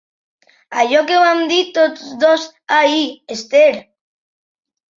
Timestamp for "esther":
3.39-3.71